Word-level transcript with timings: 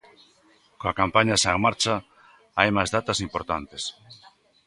Coa 0.79 0.97
campaña 1.01 1.39
xa 1.41 1.51
en 1.55 1.59
marcha, 1.65 1.95
hai 2.57 2.69
máis 2.77 2.89
datas 2.95 3.17
importantes. 3.27 3.83